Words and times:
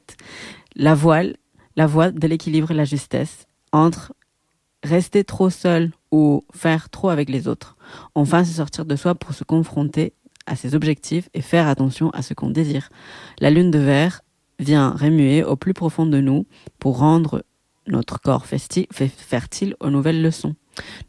La 0.77 0.95
voile, 0.95 1.37
la 1.77 1.87
voie 1.87 2.11
de 2.11 2.29
l'équilibre 2.29 2.73
et 2.73 2.75
la 2.75 2.85
justesse 2.85 3.47
entre 3.73 4.13
rester 4.85 5.25
trop 5.25 5.48
seul 5.48 5.93
faire 6.55 6.89
trop 6.91 7.09
avec 7.09 7.28
les 7.31 7.48
autres. 7.48 7.77
Enfin, 8.14 8.45
se 8.45 8.53
sortir 8.53 8.84
de 8.84 8.97
soi 8.97 9.14
pour 9.14 9.34
se 9.34 9.45
confronter 9.45 10.12
à 10.47 10.56
ses 10.56 10.75
objectifs 10.75 11.28
et 11.34 11.42
faire 11.42 11.69
attention 11.69 12.11
à 12.11 12.23
ce 12.23 12.34
qu'on 12.34 12.50
désire. 12.50 12.89
La 13.41 13.50
lune 13.50 13.70
de 13.70 13.78
verre 13.78 14.23
vient 14.58 14.91
remuer 14.91 15.45
au 15.45 15.57
plus 15.57 15.74
profond 15.74 16.07
de 16.07 16.20
nous 16.20 16.46
pour 16.79 16.98
rendre 16.98 17.45
notre 17.86 18.20
corps 18.20 18.46
fertile 18.46 19.77
aux 19.80 19.91
nouvelles 19.91 20.23
leçons. 20.23 20.55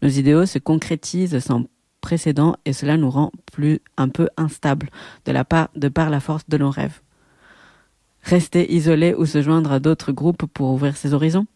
Nos 0.01 0.09
idéaux 0.09 0.45
se 0.45 0.59
concrétisent 0.59 1.39
sans 1.39 1.63
précédent 2.01 2.55
et 2.65 2.73
cela 2.73 2.97
nous 2.97 3.09
rend 3.09 3.31
plus 3.51 3.79
un 3.97 4.09
peu 4.09 4.29
instables 4.37 4.89
de, 5.25 5.31
la 5.31 5.43
part, 5.43 5.69
de 5.75 5.87
par 5.87 6.09
la 6.09 6.19
force 6.19 6.47
de 6.47 6.57
nos 6.57 6.69
rêves. 6.69 7.01
Rester 8.21 8.73
isolé 8.73 9.13
ou 9.13 9.25
se 9.25 9.41
joindre 9.41 9.71
à 9.71 9.79
d'autres 9.79 10.11
groupes 10.11 10.45
pour 10.45 10.71
ouvrir 10.71 10.97
ses 10.97 11.13
horizons 11.13 11.47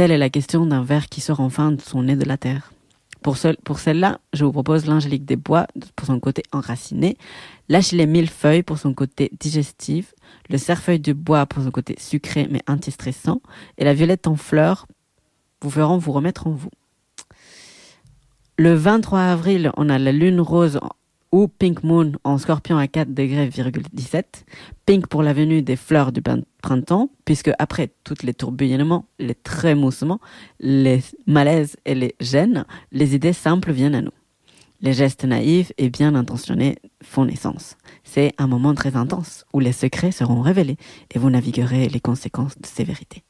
Telle 0.00 0.12
est 0.12 0.16
la 0.16 0.30
question 0.30 0.64
d'un 0.64 0.82
ver 0.82 1.10
qui 1.10 1.20
sort 1.20 1.40
enfin 1.40 1.72
de 1.72 1.80
son 1.82 2.04
nez 2.04 2.16
de 2.16 2.24
la 2.24 2.38
terre. 2.38 2.72
Pour, 3.20 3.36
pour 3.64 3.78
celle-là, 3.78 4.18
je 4.32 4.46
vous 4.46 4.52
propose 4.52 4.86
l'angélique 4.86 5.26
des 5.26 5.36
bois 5.36 5.66
pour 5.94 6.06
son 6.06 6.18
côté 6.18 6.42
enraciné, 6.52 7.18
l'achillée 7.68 8.06
millefeuille 8.06 8.62
pour 8.62 8.78
son 8.78 8.94
côté 8.94 9.30
digestif, 9.38 10.14
le 10.48 10.56
cerfeuil 10.56 11.00
du 11.00 11.12
bois 11.12 11.44
pour 11.44 11.62
son 11.62 11.70
côté 11.70 11.96
sucré 11.98 12.48
mais 12.50 12.62
antistressant, 12.66 13.42
et 13.76 13.84
la 13.84 13.92
violette 13.92 14.26
en 14.26 14.36
fleurs 14.36 14.86
vous 15.60 15.68
feront 15.68 15.98
vous 15.98 16.12
remettre 16.12 16.46
en 16.46 16.52
vous. 16.52 16.70
Le 18.56 18.72
23 18.72 19.20
avril, 19.20 19.70
on 19.76 19.90
a 19.90 19.98
la 19.98 20.12
lune 20.12 20.40
rose 20.40 20.80
ou 21.32 21.48
Pink 21.48 21.82
Moon 21.82 22.12
en 22.24 22.38
scorpion 22.38 22.76
à 22.76 22.88
4 22.88 23.12
degrés, 23.12 23.50
17. 23.92 24.44
Pink 24.86 25.06
pour 25.06 25.22
la 25.22 25.32
venue 25.32 25.62
des 25.62 25.76
fleurs 25.76 26.12
du 26.12 26.22
printemps, 26.62 27.10
puisque 27.24 27.50
après 27.58 27.90
tous 28.04 28.22
les 28.22 28.34
tourbillonnements, 28.34 29.06
les 29.18 29.34
trémoussements, 29.34 30.20
les 30.58 31.00
malaises 31.26 31.76
et 31.84 31.94
les 31.94 32.14
gênes, 32.20 32.64
les 32.92 33.14
idées 33.14 33.32
simples 33.32 33.72
viennent 33.72 33.94
à 33.94 34.02
nous. 34.02 34.10
Les 34.82 34.94
gestes 34.94 35.24
naïfs 35.24 35.72
et 35.76 35.90
bien 35.90 36.14
intentionnés 36.14 36.76
font 37.02 37.26
naissance. 37.26 37.76
C'est 38.02 38.32
un 38.38 38.46
moment 38.46 38.74
très 38.74 38.96
intense 38.96 39.44
où 39.52 39.60
les 39.60 39.72
secrets 39.72 40.10
seront 40.10 40.40
révélés 40.40 40.78
et 41.14 41.18
vous 41.18 41.28
naviguerez 41.28 41.88
les 41.88 42.00
conséquences 42.00 42.58
de 42.58 42.66
ces 42.66 42.84
vérités. 42.84 43.22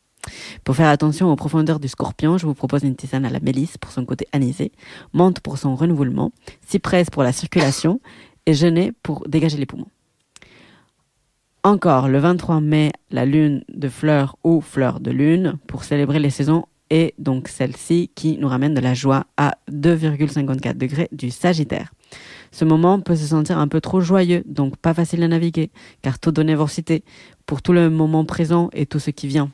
Pour 0.64 0.76
faire 0.76 0.88
attention 0.88 1.30
aux 1.30 1.36
profondeurs 1.36 1.80
du 1.80 1.88
scorpion, 1.88 2.38
je 2.38 2.46
vous 2.46 2.54
propose 2.54 2.82
une 2.82 2.96
tisane 2.96 3.24
à 3.24 3.30
la 3.30 3.40
mélisse 3.40 3.78
pour 3.78 3.92
son 3.92 4.04
côté 4.04 4.26
anisé, 4.32 4.72
menthe 5.12 5.40
pour 5.40 5.58
son 5.58 5.74
renouvellement, 5.74 6.32
cyprès 6.66 7.04
pour 7.10 7.22
la 7.22 7.32
circulation 7.32 8.00
et 8.46 8.54
genêt 8.54 8.92
pour 9.02 9.28
dégager 9.28 9.58
les 9.58 9.66
poumons. 9.66 9.88
Encore 11.62 12.08
le 12.08 12.18
23 12.18 12.60
mai, 12.60 12.90
la 13.10 13.26
lune 13.26 13.64
de 13.68 13.88
fleurs 13.88 14.36
ou 14.44 14.62
fleurs 14.62 14.98
de 14.98 15.10
lune 15.10 15.58
pour 15.66 15.84
célébrer 15.84 16.18
les 16.18 16.30
saisons 16.30 16.64
et 16.90 17.14
donc 17.18 17.48
celle-ci 17.48 18.10
qui 18.14 18.38
nous 18.38 18.48
ramène 18.48 18.74
de 18.74 18.80
la 18.80 18.94
joie 18.94 19.26
à 19.36 19.56
2,54 19.70 20.76
degrés 20.76 21.08
du 21.12 21.30
Sagittaire. 21.30 21.92
Ce 22.50 22.64
moment 22.64 23.00
peut 23.00 23.14
se 23.14 23.26
sentir 23.26 23.58
un 23.58 23.68
peu 23.68 23.80
trop 23.80 24.00
joyeux, 24.00 24.42
donc 24.46 24.76
pas 24.76 24.92
facile 24.94 25.22
à 25.22 25.28
naviguer, 25.28 25.70
car 26.02 26.18
taux 26.18 26.32
de 26.32 26.42
névrosité 26.42 27.04
pour 27.46 27.62
tout 27.62 27.72
le 27.72 27.90
moment 27.90 28.24
présent 28.24 28.70
et 28.72 28.86
tout 28.86 28.98
ce 28.98 29.10
qui 29.10 29.28
vient. 29.28 29.50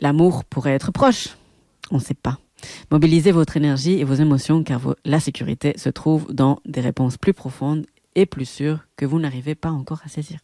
L'amour 0.00 0.44
pourrait 0.44 0.72
être 0.72 0.92
proche. 0.92 1.28
On 1.90 1.96
ne 1.96 2.02
sait 2.02 2.14
pas. 2.14 2.38
Mobilisez 2.90 3.32
votre 3.32 3.56
énergie 3.56 4.00
et 4.00 4.04
vos 4.04 4.14
émotions 4.14 4.62
car 4.62 4.80
la 5.04 5.20
sécurité 5.20 5.74
se 5.76 5.88
trouve 5.88 6.32
dans 6.32 6.60
des 6.64 6.80
réponses 6.80 7.18
plus 7.18 7.34
profondes 7.34 7.86
et 8.14 8.26
plus 8.26 8.48
sûres 8.48 8.86
que 8.96 9.04
vous 9.04 9.18
n'arrivez 9.18 9.54
pas 9.54 9.70
encore 9.70 10.00
à 10.04 10.08
saisir. 10.08 10.38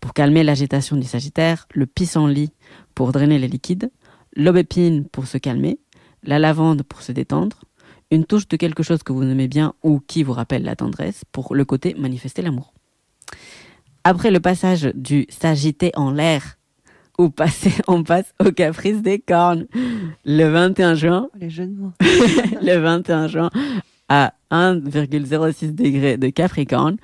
Pour 0.00 0.12
calmer 0.12 0.42
l'agitation 0.42 0.96
du 0.96 1.06
Sagittaire, 1.06 1.66
le 1.72 1.86
pissenlit 1.86 2.52
pour 2.94 3.12
drainer 3.12 3.38
les 3.38 3.48
liquides, 3.48 3.90
l'aubépine 4.34 5.04
pour 5.04 5.26
se 5.26 5.38
calmer, 5.38 5.78
la 6.22 6.38
lavande 6.38 6.82
pour 6.82 7.02
se 7.02 7.12
détendre, 7.12 7.60
une 8.10 8.24
touche 8.24 8.48
de 8.48 8.56
quelque 8.56 8.82
chose 8.82 9.02
que 9.02 9.12
vous 9.12 9.22
aimez 9.22 9.48
bien 9.48 9.74
ou 9.82 10.00
qui 10.00 10.22
vous 10.22 10.32
rappelle 10.32 10.62
la 10.62 10.76
tendresse 10.76 11.24
pour 11.32 11.54
le 11.54 11.64
côté 11.64 11.94
manifester 11.94 12.42
l'amour. 12.42 12.72
Après 14.04 14.30
le 14.30 14.38
passage 14.38 14.92
du 14.94 15.26
Sagittaire 15.28 15.92
en 15.94 16.12
l'air 16.12 16.58
ou 17.18 17.30
passer, 17.30 17.72
on 17.86 18.02
passe 18.02 18.32
au 18.44 18.50
caprice 18.50 19.02
des 19.02 19.18
cornes. 19.18 19.66
Le 20.24 20.46
21 20.48 20.94
juin. 20.94 21.28
Oh, 21.32 21.38
les 21.40 21.50
jeunes 21.50 21.74
mots. 21.74 21.92
le 22.62 22.76
21 22.76 23.28
juin 23.28 23.50
à 24.08 24.34
1,06 24.50 25.74
degrés 25.74 26.16
de 26.16 26.28
Capricorne. 26.28 26.96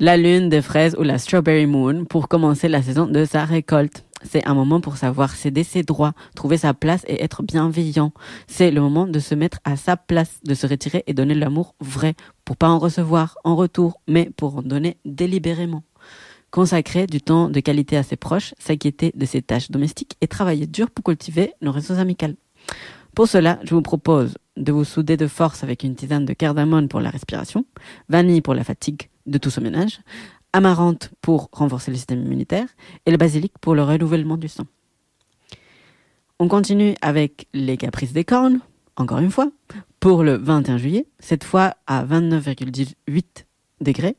La 0.00 0.16
lune 0.16 0.48
des 0.48 0.62
fraises 0.62 0.94
ou 0.98 1.02
la 1.02 1.18
strawberry 1.18 1.66
moon 1.66 2.04
pour 2.04 2.28
commencer 2.28 2.68
la 2.68 2.82
saison 2.82 3.06
de 3.06 3.24
sa 3.24 3.44
récolte. 3.44 4.04
C'est 4.22 4.46
un 4.46 4.54
moment 4.54 4.80
pour 4.80 4.96
savoir 4.96 5.30
céder 5.30 5.62
ses 5.64 5.82
droits, 5.82 6.12
trouver 6.34 6.56
sa 6.56 6.74
place 6.74 7.04
et 7.06 7.22
être 7.22 7.42
bienveillant. 7.42 8.12
C'est 8.48 8.70
le 8.70 8.80
moment 8.80 9.06
de 9.06 9.18
se 9.20 9.34
mettre 9.34 9.58
à 9.64 9.76
sa 9.76 9.96
place, 9.96 10.40
de 10.44 10.54
se 10.54 10.66
retirer 10.66 11.04
et 11.06 11.14
donner 11.14 11.34
l'amour 11.34 11.74
vrai, 11.80 12.14
pour 12.44 12.56
pas 12.56 12.68
en 12.68 12.78
recevoir 12.78 13.38
en 13.44 13.54
retour, 13.54 14.00
mais 14.08 14.30
pour 14.36 14.56
en 14.58 14.62
donner 14.62 14.96
délibérément 15.04 15.82
consacrer 16.50 17.06
du 17.06 17.20
temps 17.20 17.48
de 17.48 17.60
qualité 17.60 17.96
à 17.96 18.02
ses 18.02 18.16
proches, 18.16 18.54
s'inquiéter 18.58 19.12
de 19.14 19.26
ses 19.26 19.42
tâches 19.42 19.70
domestiques 19.70 20.16
et 20.20 20.28
travailler 20.28 20.66
dur 20.66 20.90
pour 20.90 21.04
cultiver 21.04 21.52
nos 21.60 21.72
réseaux 21.72 21.98
amicales. 21.98 22.36
Pour 23.14 23.28
cela, 23.28 23.58
je 23.64 23.74
vous 23.74 23.82
propose 23.82 24.38
de 24.56 24.72
vous 24.72 24.84
souder 24.84 25.16
de 25.16 25.26
force 25.26 25.62
avec 25.64 25.82
une 25.82 25.94
tisane 25.94 26.24
de 26.24 26.32
cardamone 26.32 26.88
pour 26.88 27.00
la 27.00 27.10
respiration, 27.10 27.64
vanille 28.08 28.40
pour 28.40 28.54
la 28.54 28.64
fatigue 28.64 29.08
de 29.26 29.38
tout 29.38 29.50
ce 29.50 29.60
ménage, 29.60 30.00
amarante 30.52 31.10
pour 31.20 31.48
renforcer 31.52 31.90
le 31.90 31.96
système 31.96 32.22
immunitaire 32.22 32.68
et 33.06 33.10
le 33.10 33.16
basilic 33.16 33.52
pour 33.60 33.74
le 33.74 33.82
renouvellement 33.82 34.36
du 34.36 34.48
sang. 34.48 34.64
On 36.38 36.48
continue 36.48 36.94
avec 37.02 37.48
les 37.52 37.76
caprices 37.76 38.12
des 38.12 38.24
cornes, 38.24 38.60
encore 38.96 39.18
une 39.18 39.30
fois, 39.30 39.50
pour 40.00 40.22
le 40.22 40.36
21 40.36 40.78
juillet, 40.78 41.06
cette 41.18 41.44
fois 41.44 41.74
à 41.86 42.04
29,18 42.04 43.24
degrés. 43.80 44.16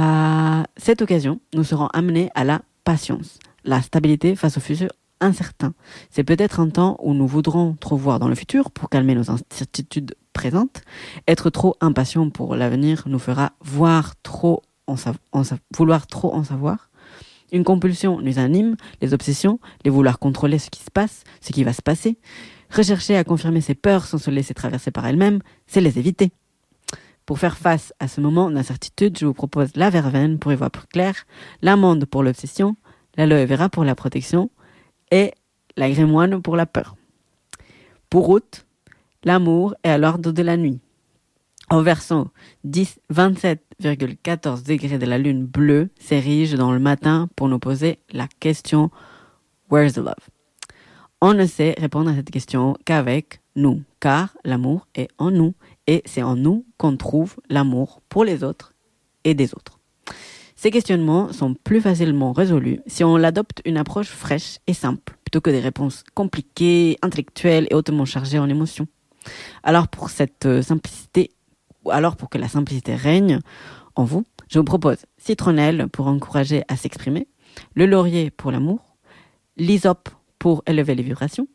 À 0.00 0.62
cette 0.76 1.02
occasion, 1.02 1.40
nous 1.54 1.64
serons 1.64 1.88
amenés 1.88 2.30
à 2.36 2.44
la 2.44 2.62
patience, 2.84 3.40
la 3.64 3.82
stabilité 3.82 4.36
face 4.36 4.56
au 4.56 4.60
futur 4.60 4.90
incertain. 5.18 5.74
C'est 6.08 6.22
peut-être 6.22 6.60
un 6.60 6.68
temps 6.68 6.96
où 7.02 7.14
nous 7.14 7.26
voudrons 7.26 7.74
trop 7.80 7.96
voir 7.96 8.20
dans 8.20 8.28
le 8.28 8.36
futur 8.36 8.70
pour 8.70 8.90
calmer 8.90 9.16
nos 9.16 9.28
incertitudes 9.28 10.14
présentes. 10.32 10.82
Être 11.26 11.50
trop 11.50 11.74
impatient 11.80 12.30
pour 12.30 12.54
l'avenir 12.54 13.02
nous 13.06 13.18
fera 13.18 13.54
voir 13.60 14.14
trop 14.22 14.62
en 14.86 14.94
vouloir 15.76 16.06
trop 16.06 16.32
en 16.32 16.44
savoir. 16.44 16.90
Une 17.50 17.64
compulsion 17.64 18.20
nous 18.20 18.38
anime, 18.38 18.76
les 19.02 19.14
obsessions, 19.14 19.58
les 19.84 19.90
vouloir 19.90 20.20
contrôler 20.20 20.60
ce 20.60 20.70
qui 20.70 20.80
se 20.80 20.92
passe, 20.92 21.24
ce 21.40 21.50
qui 21.50 21.64
va 21.64 21.72
se 21.72 21.82
passer. 21.82 22.18
Rechercher 22.70 23.16
à 23.16 23.24
confirmer 23.24 23.62
ses 23.62 23.74
peurs 23.74 24.06
sans 24.06 24.18
se 24.18 24.30
laisser 24.30 24.54
traverser 24.54 24.92
par 24.92 25.08
elles-mêmes, 25.08 25.40
c'est 25.66 25.80
les 25.80 25.98
éviter. 25.98 26.30
Pour 27.28 27.38
faire 27.38 27.58
face 27.58 27.92
à 28.00 28.08
ce 28.08 28.22
moment 28.22 28.50
d'incertitude, 28.50 29.18
je 29.18 29.26
vous 29.26 29.34
propose 29.34 29.76
la 29.76 29.90
verveine 29.90 30.38
pour 30.38 30.50
y 30.50 30.56
voir 30.56 30.70
plus 30.70 30.86
clair, 30.86 31.14
l'amande 31.60 32.06
pour 32.06 32.22
l'obsession, 32.22 32.74
l'aloe 33.18 33.44
vera 33.44 33.68
pour 33.68 33.84
la 33.84 33.94
protection 33.94 34.50
et 35.10 35.34
la 35.76 35.90
grémoine 35.90 36.40
pour 36.40 36.56
la 36.56 36.64
peur. 36.64 36.96
Pour 38.08 38.30
août, 38.30 38.64
l'amour 39.24 39.74
est 39.84 39.90
à 39.90 39.98
l'ordre 39.98 40.32
de 40.32 40.42
la 40.42 40.56
nuit. 40.56 40.80
En 41.68 41.82
versant 41.82 42.28
27,14 42.66 44.64
degrés 44.64 44.96
de 44.96 45.04
la 45.04 45.18
lune 45.18 45.44
bleue 45.44 45.90
s'érige 46.00 46.54
dans 46.54 46.72
le 46.72 46.78
matin 46.78 47.28
pour 47.36 47.48
nous 47.48 47.58
poser 47.58 47.98
la 48.10 48.26
question 48.40 48.90
Where's 49.70 49.92
the 49.92 49.98
love? 49.98 50.14
On 51.20 51.34
ne 51.34 51.44
sait 51.44 51.74
répondre 51.76 52.08
à 52.10 52.14
cette 52.14 52.30
question 52.30 52.74
qu'avec 52.86 53.42
nous, 53.54 53.82
car 54.00 54.34
l'amour 54.44 54.86
est 54.94 55.08
en 55.18 55.30
nous 55.30 55.52
et 55.88 56.02
c'est 56.04 56.22
en 56.22 56.36
nous 56.36 56.64
qu'on 56.76 56.96
trouve 56.96 57.36
l'amour 57.48 58.02
pour 58.08 58.24
les 58.24 58.44
autres 58.44 58.74
et 59.24 59.34
des 59.34 59.54
autres. 59.54 59.80
Ces 60.54 60.70
questionnements 60.70 61.32
sont 61.32 61.54
plus 61.54 61.80
facilement 61.80 62.32
résolus 62.32 62.80
si 62.86 63.02
on 63.02 63.16
adopte 63.16 63.62
une 63.64 63.78
approche 63.78 64.08
fraîche 64.08 64.58
et 64.66 64.74
simple, 64.74 65.16
plutôt 65.24 65.40
que 65.40 65.50
des 65.50 65.60
réponses 65.60 66.04
compliquées, 66.14 66.98
intellectuelles 67.02 67.66
et 67.70 67.74
hautement 67.74 68.04
chargées 68.04 68.38
en 68.38 68.48
émotions. 68.48 68.86
Alors 69.62 69.88
pour 69.88 70.10
cette 70.10 70.46
euh, 70.46 70.62
simplicité, 70.62 71.30
ou 71.84 71.90
alors 71.90 72.16
pour 72.16 72.28
que 72.28 72.38
la 72.38 72.48
simplicité 72.48 72.94
règne 72.94 73.40
en 73.94 74.04
vous, 74.04 74.24
je 74.48 74.58
vous 74.58 74.64
propose 74.64 74.98
citronnelle 75.16 75.88
pour 75.88 76.06
encourager 76.06 76.64
à 76.68 76.76
s'exprimer, 76.76 77.28
le 77.74 77.86
laurier 77.86 78.30
pour 78.30 78.50
l'amour, 78.50 78.96
l'hysope 79.56 80.08
pour 80.38 80.62
élever 80.66 80.94
les 80.94 81.02
vibrations, 81.02 81.48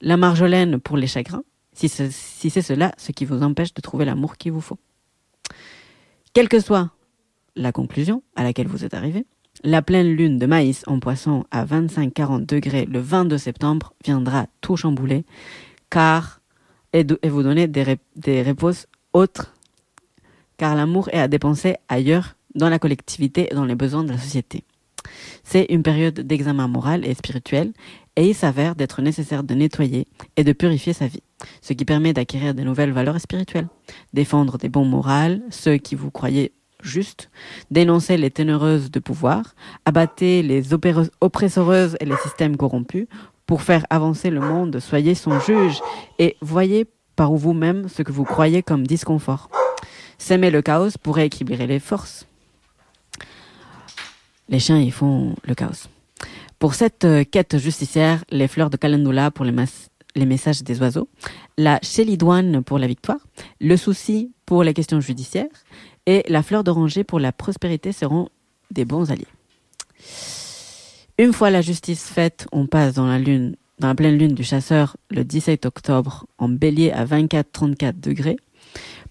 la 0.00 0.16
marjolaine 0.16 0.78
pour 0.78 0.96
les 0.96 1.06
chagrins, 1.06 1.42
si 1.88 2.50
c'est 2.50 2.62
cela 2.62 2.92
ce 2.96 3.12
qui 3.12 3.24
vous 3.24 3.42
empêche 3.42 3.74
de 3.74 3.80
trouver 3.80 4.04
l'amour 4.04 4.36
qu'il 4.36 4.52
vous 4.52 4.60
faut. 4.60 4.78
Quelle 6.32 6.48
que 6.48 6.60
soit 6.60 6.90
la 7.56 7.72
conclusion 7.72 8.22
à 8.36 8.44
laquelle 8.44 8.68
vous 8.68 8.84
êtes 8.84 8.94
arrivé, 8.94 9.26
la 9.64 9.82
pleine 9.82 10.08
lune 10.14 10.38
de 10.38 10.46
maïs 10.46 10.84
en 10.86 11.00
poisson 11.00 11.44
à 11.50 11.64
25-40 11.64 12.46
degrés 12.46 12.86
le 12.86 13.00
22 13.00 13.36
septembre 13.38 13.94
viendra 14.04 14.46
tout 14.60 14.76
chambouler, 14.76 15.24
car 15.90 16.40
et, 16.92 17.04
vous 17.28 17.42
donner 17.42 17.66
des, 17.68 17.98
des 18.16 18.42
réponses 18.42 18.86
autres, 19.12 19.54
car 20.56 20.74
l'amour 20.74 21.08
est 21.12 21.18
à 21.18 21.28
dépenser 21.28 21.76
ailleurs, 21.88 22.36
dans 22.56 22.68
la 22.68 22.80
collectivité 22.80 23.48
et 23.50 23.54
dans 23.54 23.64
les 23.64 23.76
besoins 23.76 24.02
de 24.02 24.10
la 24.10 24.18
société. 24.18 24.64
C'est 25.44 25.66
une 25.70 25.84
période 25.84 26.18
d'examen 26.20 26.66
moral 26.66 27.06
et 27.06 27.14
spirituel, 27.14 27.72
et 28.16 28.28
il 28.28 28.34
s'avère 28.34 28.74
d'être 28.74 29.02
nécessaire 29.02 29.44
de 29.44 29.54
nettoyer 29.54 30.06
et 30.36 30.42
de 30.42 30.52
purifier 30.52 30.92
sa 30.92 31.06
vie 31.06 31.22
ce 31.62 31.72
qui 31.72 31.84
permet 31.84 32.12
d'acquérir 32.12 32.54
de 32.54 32.62
nouvelles 32.62 32.92
valeurs 32.92 33.20
spirituelles, 33.20 33.68
défendre 34.12 34.58
des 34.58 34.68
bons 34.68 34.84
morales, 34.84 35.42
ceux 35.50 35.76
qui 35.76 35.94
vous 35.94 36.10
croyez 36.10 36.52
justes, 36.82 37.30
dénoncer 37.70 38.16
les 38.16 38.30
ténéreuses 38.30 38.90
de 38.90 39.00
pouvoir, 39.00 39.54
abattre 39.84 40.24
les 40.24 40.62
oppressoreuses 41.20 41.96
et 42.00 42.04
les 42.04 42.16
systèmes 42.16 42.56
corrompus, 42.56 43.06
pour 43.46 43.62
faire 43.62 43.84
avancer 43.90 44.30
le 44.30 44.40
monde, 44.40 44.78
soyez 44.78 45.14
son 45.14 45.40
juge 45.40 45.80
et 46.18 46.36
voyez 46.40 46.86
par 47.16 47.32
vous-même 47.32 47.88
ce 47.88 48.02
que 48.02 48.12
vous 48.12 48.24
croyez 48.24 48.62
comme 48.62 48.86
disconfort. 48.86 49.50
S'aimer 50.18 50.50
le 50.50 50.62
chaos 50.62 50.90
pourrait 51.02 51.26
équilibrer 51.26 51.66
les 51.66 51.80
forces. 51.80 52.26
Les 54.48 54.58
chiens, 54.58 54.78
ils 54.78 54.92
font 54.92 55.34
le 55.44 55.54
chaos. 55.54 55.88
Pour 56.58 56.74
cette 56.74 57.04
euh, 57.04 57.24
quête 57.24 57.56
justicière, 57.56 58.24
les 58.30 58.46
fleurs 58.46 58.68
de 58.68 58.76
calendula 58.76 59.30
pour 59.30 59.44
les, 59.44 59.52
masses 59.52 59.90
les 60.14 60.26
messages 60.26 60.62
des 60.62 60.80
oiseaux, 60.80 61.08
la 61.56 61.78
chélidoine 61.82 62.62
pour 62.62 62.78
la 62.78 62.86
victoire, 62.86 63.20
le 63.60 63.76
souci 63.76 64.32
pour 64.46 64.64
les 64.64 64.74
questions 64.74 65.00
judiciaires 65.00 65.46
et 66.06 66.24
la 66.28 66.42
fleur 66.42 66.64
d'oranger 66.64 67.04
pour 67.04 67.20
la 67.20 67.32
prospérité 67.32 67.92
seront 67.92 68.28
des 68.70 68.84
bons 68.84 69.10
alliés. 69.10 69.26
Une 71.18 71.32
fois 71.32 71.50
la 71.50 71.60
justice 71.60 72.08
faite, 72.08 72.46
on 72.50 72.66
passe 72.66 72.94
dans 72.94 73.06
la 73.06 73.18
lune, 73.18 73.56
dans 73.78 73.88
la 73.88 73.94
pleine 73.94 74.16
lune 74.16 74.34
du 74.34 74.42
chasseur 74.42 74.96
le 75.10 75.24
17 75.24 75.66
octobre 75.66 76.26
en 76.38 76.48
bélier 76.48 76.92
à 76.92 77.04
24-34 77.04 78.00
degrés. 78.00 78.36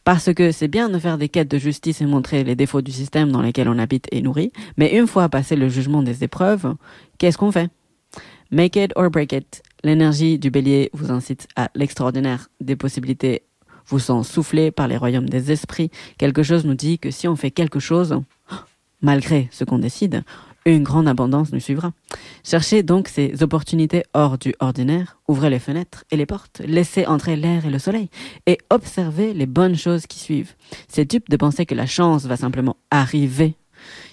Parce 0.03 0.33
que 0.33 0.51
c'est 0.51 0.67
bien 0.67 0.89
de 0.89 0.97
faire 0.97 1.17
des 1.17 1.29
quêtes 1.29 1.51
de 1.51 1.59
justice 1.59 2.01
et 2.01 2.05
montrer 2.05 2.43
les 2.43 2.55
défauts 2.55 2.81
du 2.81 2.91
système 2.91 3.31
dans 3.31 3.41
lequel 3.41 3.69
on 3.69 3.77
habite 3.77 4.07
et 4.11 4.21
nourrit, 4.21 4.51
mais 4.77 4.97
une 4.97 5.05
fois 5.05 5.29
passé 5.29 5.55
le 5.55 5.69
jugement 5.69 6.01
des 6.01 6.23
épreuves, 6.23 6.73
qu'est-ce 7.19 7.37
qu'on 7.37 7.51
fait? 7.51 7.69
Make 8.49 8.75
it 8.75 8.91
or 8.95 9.11
break 9.11 9.33
it. 9.33 9.61
L'énergie 9.83 10.39
du 10.39 10.51
bélier 10.51 10.89
vous 10.93 11.11
incite 11.11 11.47
à 11.55 11.69
l'extraordinaire 11.75 12.49
des 12.59 12.75
possibilités 12.75 13.43
vous 13.87 13.99
sont 13.99 14.23
soufflées 14.23 14.71
par 14.71 14.87
les 14.87 14.97
royaumes 14.97 15.29
des 15.29 15.51
esprits. 15.51 15.89
Quelque 16.17 16.43
chose 16.43 16.65
nous 16.65 16.75
dit 16.75 16.99
que 16.99 17.11
si 17.11 17.27
on 17.27 17.35
fait 17.35 17.49
quelque 17.49 17.79
chose, 17.79 18.19
malgré 19.01 19.47
ce 19.51 19.63
qu'on 19.63 19.79
décide, 19.79 20.23
une 20.65 20.83
grande 20.83 21.07
abondance 21.07 21.51
nous 21.51 21.59
suivra. 21.59 21.91
Cherchez 22.43 22.83
donc 22.83 23.07
ces 23.07 23.41
opportunités 23.41 24.03
hors 24.13 24.37
du 24.37 24.53
ordinaire, 24.59 25.17
ouvrez 25.27 25.49
les 25.49 25.59
fenêtres 25.59 26.03
et 26.11 26.17
les 26.17 26.25
portes, 26.25 26.61
laissez 26.65 27.05
entrer 27.07 27.35
l'air 27.35 27.65
et 27.65 27.71
le 27.71 27.79
soleil, 27.79 28.09
et 28.45 28.59
observez 28.69 29.33
les 29.33 29.47
bonnes 29.47 29.77
choses 29.77 30.05
qui 30.05 30.19
suivent. 30.19 30.55
C'est 30.87 31.09
dupe 31.09 31.29
de 31.29 31.37
penser 31.37 31.65
que 31.65 31.75
la 31.75 31.87
chance 31.87 32.25
va 32.25 32.37
simplement 32.37 32.77
arriver 32.91 33.55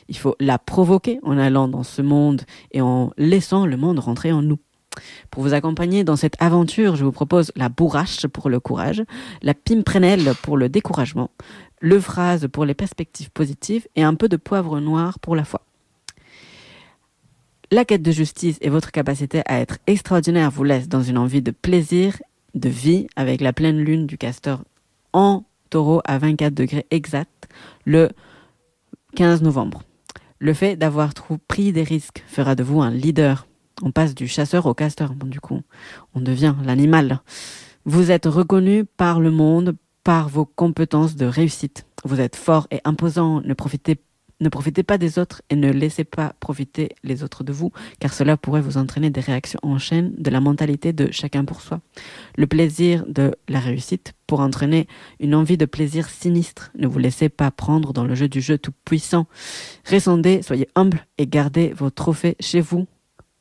il 0.09 0.17
faut 0.17 0.37
la 0.41 0.59
provoquer 0.59 1.19
en 1.23 1.39
allant 1.39 1.69
dans 1.69 1.83
ce 1.83 2.03
monde 2.03 2.43
et 2.73 2.81
en 2.81 3.11
laissant 3.17 3.67
le 3.67 3.77
monde 3.77 3.99
rentrer 3.99 4.33
en 4.33 4.43
nous. 4.43 4.59
Pour 5.31 5.43
vous 5.43 5.55
accompagner 5.55 6.05
dans 6.05 6.17
cette 6.17 6.41
aventure, 6.41 6.97
je 6.97 7.05
vous 7.05 7.13
propose 7.13 7.53
la 7.57 7.69
bourrache 7.69 8.27
pour 8.27 8.49
le 8.49 8.61
courage, 8.61 9.03
la 9.43 9.55
pimprenelle 9.55 10.33
pour 10.43 10.57
le 10.57 10.69
découragement, 10.69 11.31
le 11.81 12.01
phrase 12.01 12.49
pour 12.53 12.65
les 12.65 12.75
perspectives 12.75 13.31
positives 13.31 13.87
et 13.97 14.03
un 14.03 14.15
peu 14.15 14.29
de 14.29 14.37
poivre 14.37 14.81
noir 14.81 15.19
pour 15.19 15.37
la 15.37 15.45
foi. 15.45 15.63
La 17.73 17.85
quête 17.85 18.03
de 18.03 18.13
justice 18.13 18.59
et 18.61 18.71
votre 18.71 18.93
capacité 18.93 19.43
à 19.47 19.59
être 19.59 19.79
extraordinaire 19.89 20.53
vous 20.53 20.63
laisse 20.63 20.89
dans 20.89 21.03
une 21.03 21.19
envie 21.19 21.43
de 21.43 21.51
plaisir, 21.51 22.17
de 22.55 22.69
vie 22.69 23.09
avec 23.17 23.41
la 23.41 23.53
pleine 23.53 23.79
lune 23.79 24.07
du 24.07 24.17
casteur 24.17 24.63
en 25.13 25.45
taureau 25.69 26.01
à 26.05 26.19
24 26.19 26.55
degrés 26.55 26.87
exact 26.91 27.49
le 27.85 28.11
15 29.17 29.43
novembre. 29.43 29.83
Le 30.39 30.53
fait 30.53 30.77
d'avoir 30.77 31.13
pris 31.49 31.73
des 31.73 31.83
risques 31.83 32.23
fera 32.29 32.55
de 32.55 32.63
vous 32.63 32.83
un 32.83 32.91
leader. 32.91 33.47
On 33.83 33.91
passe 33.91 34.15
du 34.15 34.27
chasseur 34.29 34.67
au 34.67 34.75
casteur. 34.75 35.15
Bon, 35.15 35.27
du 35.27 35.41
coup, 35.41 35.63
on 36.15 36.21
devient 36.21 36.55
l'animal. 36.65 37.21
Vous 37.85 38.11
êtes 38.11 38.27
reconnu 38.27 38.85
par 38.85 39.21
le 39.21 39.31
monde 39.31 39.77
par 40.03 40.29
vos 40.29 40.45
compétences 40.45 41.17
de 41.17 41.27
réussite. 41.27 41.87
Vous 42.05 42.21
êtes 42.21 42.37
fort 42.37 42.69
et 42.71 42.81
imposant. 42.85 43.41
Ne 43.43 43.55
profitez 43.55 43.99
ne 44.41 44.51
profitez 44.51 44.83
pas 44.83 44.99
des 44.99 45.19
autres 45.19 45.41
et 45.49 45.57
ne 45.57 45.73
laissez 45.73 46.05
pas 46.05 46.35
profiter 46.41 46.91
les 47.03 47.23
autres 47.23 47.43
de 47.43 47.53
vous, 47.53 47.73
car 48.01 48.13
cela 48.13 48.37
pourrait 48.37 48.61
vous 48.61 48.77
entraîner 48.77 49.09
des 49.09 49.23
réactions 49.23 49.59
en 49.63 49.79
chaîne 49.79 50.13
de 50.19 50.31
la 50.31 50.41
mentalité 50.41 50.93
de 50.93 51.11
chacun 51.11 51.47
pour 51.47 51.63
soi. 51.63 51.81
Le 52.37 52.47
plaisir 52.47 53.07
de 53.09 53.35
la 53.49 53.61
réussite 53.61 54.13
pour 54.27 54.41
entraîner 54.41 54.89
une 55.21 55.35
envie 55.35 55.57
de 55.57 55.65
plaisir 55.65 56.11
sinistre. 56.11 56.71
Ne 56.77 56.87
vous 56.87 56.99
laissez 56.99 57.31
pas 57.31 57.51
prendre 57.51 57.95
dans 57.95 58.05
le 58.05 58.15
jeu 58.15 58.29
du 58.29 58.43
jeu 58.43 58.59
tout 58.59 58.73
puissant. 58.85 59.27
Ressondez, 59.91 60.43
soyez 60.43 60.69
humble 60.75 61.07
et 61.17 61.27
gardez 61.27 61.73
vos 61.73 61.89
trophées 61.89 62.37
chez 62.39 62.61
vous 62.61 62.87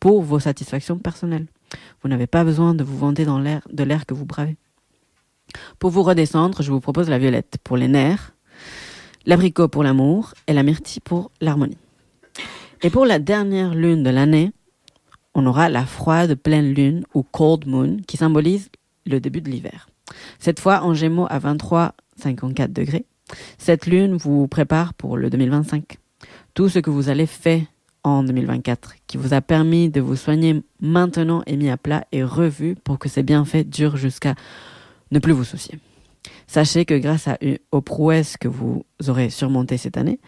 pour 0.05 0.21
vos 0.21 0.37
satisfactions 0.39 0.99
personnelles. 0.99 1.47
Vous 2.03 2.09
n'avez 2.09 2.27
pas 2.27 2.43
besoin 2.43 2.75
de 2.75 2.83
vous 2.83 2.95
vanter 2.95 3.25
dans 3.25 3.39
l'air, 3.39 3.67
de 3.73 3.83
l'air 3.83 4.05
que 4.05 4.13
vous 4.13 4.27
bravez. 4.27 4.55
Pour 5.79 5.89
vous 5.89 6.03
redescendre, 6.03 6.61
je 6.61 6.71
vous 6.71 6.79
propose 6.79 7.09
la 7.09 7.17
violette 7.17 7.57
pour 7.63 7.75
les 7.75 7.87
nerfs, 7.87 8.35
l'abricot 9.25 9.67
pour 9.67 9.81
l'amour 9.81 10.35
et 10.45 10.53
la 10.53 10.61
myrtille 10.61 11.01
pour 11.03 11.31
l'harmonie. 11.41 11.79
Et 12.83 12.91
pour 12.91 13.07
la 13.07 13.17
dernière 13.17 13.73
lune 13.73 14.03
de 14.03 14.11
l'année, 14.11 14.51
on 15.33 15.47
aura 15.47 15.69
la 15.69 15.87
froide 15.87 16.35
pleine 16.35 16.71
lune 16.71 17.03
ou 17.15 17.23
cold 17.23 17.65
moon 17.65 17.97
qui 18.05 18.17
symbolise 18.17 18.69
le 19.07 19.19
début 19.19 19.41
de 19.41 19.49
l'hiver. 19.49 19.89
Cette 20.37 20.59
fois 20.59 20.83
en 20.83 20.93
gémeaux 20.93 21.25
à 21.31 21.39
23,54 21.39 22.71
degrés. 22.71 23.07
Cette 23.57 23.87
lune 23.87 24.17
vous 24.17 24.47
prépare 24.47 24.93
pour 24.93 25.17
le 25.17 25.31
2025. 25.31 25.97
Tout 26.53 26.69
ce 26.69 26.77
que 26.77 26.91
vous 26.91 27.09
allez 27.09 27.25
faire 27.25 27.63
en 28.05 28.23
2024 28.23 28.93
qui 29.07 29.17
vous 29.17 29.33
a 29.33 29.41
permis 29.41 29.89
de 29.89 29.99
vous 29.99 30.15
soigner 30.15 30.61
maintenant 30.79 31.41
est 31.45 31.57
mis 31.57 31.69
à 31.69 31.77
plat 31.77 32.05
et 32.11 32.23
revu 32.23 32.75
pour 32.75 32.99
que 32.99 33.09
ces 33.09 33.23
bienfaits 33.23 33.67
durent 33.67 33.97
jusqu'à 33.97 34.35
ne 35.11 35.19
plus 35.19 35.33
vous 35.33 35.43
soucier. 35.43 35.79
Sachez 36.47 36.85
que 36.85 36.97
grâce 36.97 37.27
aux 37.71 37.81
prouesses 37.81 38.37
que 38.37 38.47
vous 38.47 38.85
aurez 39.07 39.29
surmontées 39.29 39.77
cette 39.77 39.97
année, 39.97 40.19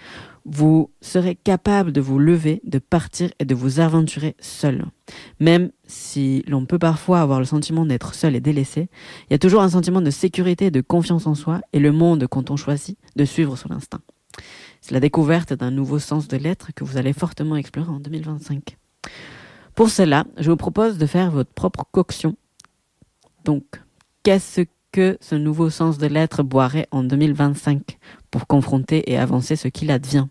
vous 0.45 0.89
serez 1.01 1.35
capable 1.35 1.91
de 1.91 2.01
vous 2.01 2.19
lever, 2.19 2.61
de 2.63 2.79
partir 2.79 3.29
et 3.39 3.45
de 3.45 3.53
vous 3.53 3.79
aventurer 3.79 4.35
seul. 4.39 4.85
Même 5.39 5.71
si 5.85 6.43
l'on 6.47 6.65
peut 6.65 6.79
parfois 6.79 7.21
avoir 7.21 7.39
le 7.39 7.45
sentiment 7.45 7.85
d'être 7.85 8.15
seul 8.15 8.35
et 8.35 8.39
délaissé, 8.39 8.89
il 9.29 9.33
y 9.33 9.35
a 9.35 9.39
toujours 9.39 9.61
un 9.61 9.69
sentiment 9.69 10.01
de 10.01 10.09
sécurité 10.09 10.67
et 10.67 10.71
de 10.71 10.81
confiance 10.81 11.27
en 11.27 11.35
soi 11.35 11.61
et 11.73 11.79
le 11.79 11.91
monde 11.91 12.27
quand 12.27 12.49
on 12.49 12.55
choisit 12.55 12.97
de 13.15 13.25
suivre 13.25 13.55
son 13.55 13.71
instinct. 13.71 14.01
C'est 14.81 14.93
la 14.93 14.99
découverte 14.99 15.53
d'un 15.53 15.71
nouveau 15.71 15.99
sens 15.99 16.27
de 16.27 16.37
l'être 16.37 16.71
que 16.73 16.83
vous 16.83 16.97
allez 16.97 17.13
fortement 17.13 17.55
explorer 17.55 17.89
en 17.89 17.99
2025. 17.99 18.77
Pour 19.75 19.89
cela, 19.89 20.25
je 20.37 20.49
vous 20.49 20.57
propose 20.57 20.97
de 20.97 21.05
faire 21.05 21.31
votre 21.31 21.51
propre 21.51 21.85
coction. 21.91 22.35
Donc, 23.45 23.63
qu'est-ce 24.23 24.61
que 24.91 25.17
ce 25.21 25.35
nouveau 25.35 25.69
sens 25.69 25.97
de 25.97 26.07
l'être 26.07 26.41
boirait 26.43 26.87
en 26.91 27.03
2025 27.03 27.97
pour 28.31 28.47
confronter 28.47 29.11
et 29.11 29.17
avancer 29.17 29.55
ce 29.55 29.67
qu'il 29.67 29.91
advient? 29.91 30.27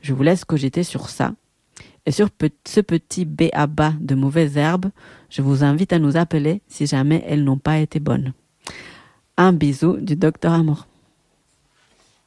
Je 0.00 0.14
vous 0.14 0.22
laisse 0.22 0.44
cogiter 0.44 0.84
sur 0.84 1.08
ça. 1.08 1.34
Et 2.06 2.12
sur 2.12 2.28
ce 2.66 2.80
petit 2.80 3.24
B 3.24 3.42
à 3.52 3.66
bas 3.66 3.92
de 4.00 4.14
mauvaises 4.14 4.56
herbes, 4.56 4.90
je 5.28 5.42
vous 5.42 5.64
invite 5.64 5.92
à 5.92 5.98
nous 5.98 6.16
appeler 6.16 6.62
si 6.68 6.86
jamais 6.86 7.24
elles 7.26 7.42
n'ont 7.42 7.58
pas 7.58 7.78
été 7.78 7.98
bonnes. 7.98 8.32
Un 9.36 9.52
bisou 9.52 9.96
du 9.96 10.16
docteur 10.16 10.52
Amour. 10.52 10.86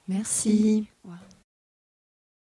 Merci. 0.09 0.89